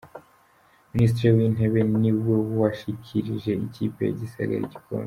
[0.93, 4.99] Minisitiri w’Intebe niwe washyikirije ikipe ya Gisagara igikombe.